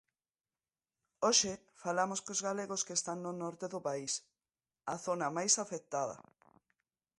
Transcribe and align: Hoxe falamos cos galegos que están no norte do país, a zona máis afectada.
Hoxe 1.25 1.51
falamos 1.83 2.19
cos 2.25 2.39
galegos 2.47 2.81
que 2.87 2.97
están 2.99 3.17
no 3.21 3.31
norte 3.41 3.65
do 3.73 3.79
país, 3.87 4.13
a 4.93 4.95
zona 5.05 5.27
máis 5.37 5.53
afectada. 5.63 6.17